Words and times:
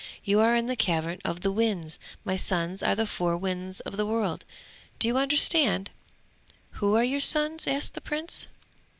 'You 0.23 0.39
are 0.39 0.55
in 0.55 0.65
the 0.65 0.75
cavern 0.75 1.19
of 1.23 1.41
the 1.41 1.51
winds; 1.51 1.99
my 2.25 2.35
sons 2.35 2.81
are 2.81 2.95
the 2.95 3.05
four 3.05 3.37
winds 3.37 3.81
of 3.81 3.97
the 3.97 4.05
world! 4.07 4.45
Do 4.97 5.07
you 5.07 5.15
understand?' 5.15 5.91
'Who 6.71 6.95
are 6.95 7.03
your 7.03 7.21
sons?' 7.21 7.67
asked 7.67 7.93
the 7.93 8.01
Prince. 8.01 8.47